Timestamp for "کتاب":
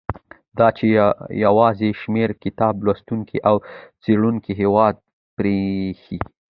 2.43-2.75